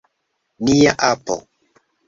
Nia 0.63 0.93
apo! 1.11 1.37